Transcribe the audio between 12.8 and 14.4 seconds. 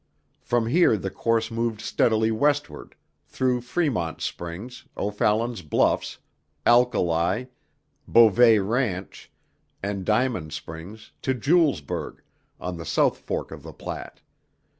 South fork of the Platte.